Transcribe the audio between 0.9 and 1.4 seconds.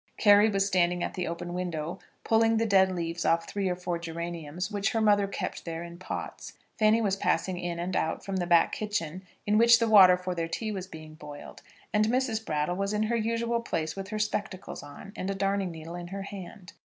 at the